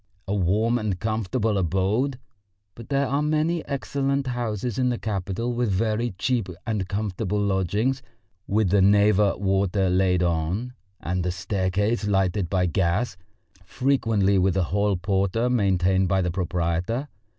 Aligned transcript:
A 0.27 0.33
warm 0.33 0.79
and 0.79 0.99
comfortable 0.99 1.59
abode? 1.59 2.17
But 2.73 2.89
there 2.89 3.05
are 3.05 3.21
many 3.21 3.63
excellent 3.67 4.25
houses 4.25 4.79
in 4.79 4.89
the 4.89 4.97
capital 4.97 5.53
with 5.53 5.69
very 5.69 6.15
cheap 6.17 6.49
and 6.65 6.89
comfortable 6.89 7.39
lodgings, 7.39 8.01
with 8.47 8.71
the 8.71 8.81
Neva 8.81 9.37
water 9.37 9.91
laid 9.91 10.23
on, 10.23 10.73
and 11.01 11.23
a 11.23 11.29
staircase 11.31 12.07
lighted 12.07 12.49
by 12.49 12.65
gas, 12.65 13.15
frequently 13.63 14.39
with 14.39 14.57
a 14.57 14.63
hall 14.73 14.97
porter 14.97 15.51
maintained 15.51 16.07
by 16.07 16.23
the 16.23 16.31
proprietor. 16.31 17.07